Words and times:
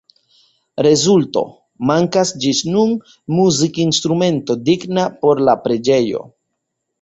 Rezulto: 0.85 1.43
Mankas 1.91 2.31
ĝis 2.45 2.61
nun 2.77 2.95
muzikinstrumento 3.41 4.57
digna 4.71 5.05
por 5.21 5.45
la 5.51 5.57
preĝejo. 5.69 6.25